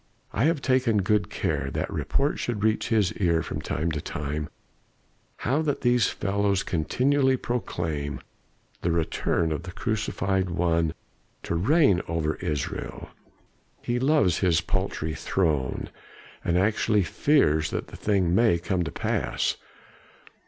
I 0.33 0.45
have 0.45 0.63
taken 0.63 1.03
good 1.03 1.29
care 1.29 1.69
that 1.73 1.93
reports 1.93 2.39
should 2.39 2.63
reach 2.63 2.89
his 2.89 3.13
ear 3.17 3.43
from 3.43 3.61
time 3.61 3.91
to 3.91 4.01
time 4.01 4.49
how 5.37 5.61
that 5.61 5.81
these 5.81 6.07
fellows 6.07 6.63
continually 6.63 7.37
proclaim 7.37 8.19
the 8.81 8.89
return 8.89 9.51
of 9.51 9.61
the 9.61 9.71
crucified 9.71 10.49
one 10.49 10.95
to 11.43 11.53
reign 11.53 12.01
over 12.07 12.33
Israel. 12.37 13.09
He 13.83 13.99
loves 13.99 14.39
his 14.39 14.59
paltry 14.59 15.13
throne, 15.13 15.91
and 16.43 16.57
actually 16.57 17.03
fears 17.03 17.69
that 17.69 17.89
the 17.89 17.95
thing 17.95 18.33
may 18.33 18.57
come 18.57 18.83
to 18.83 18.91
pass. 18.91 19.55